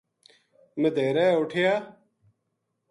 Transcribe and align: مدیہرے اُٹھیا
مدیہرے 0.81 1.27
اُٹھیا 1.37 1.73